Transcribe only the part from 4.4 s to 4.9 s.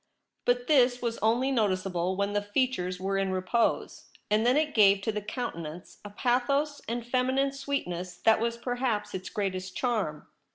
then it